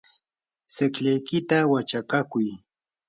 tsiqllaykita 0.71 1.57
wachakakuy. 1.71 2.47